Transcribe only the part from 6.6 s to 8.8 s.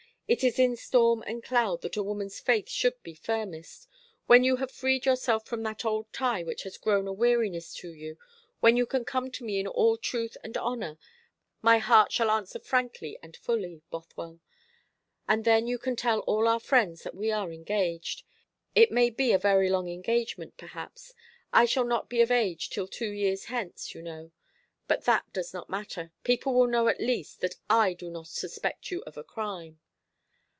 has grown a weariness to you, when